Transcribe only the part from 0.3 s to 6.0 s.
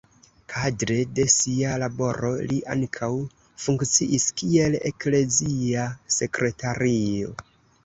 Kadre de sia laboro li ankaŭ funkciis kiel eklezia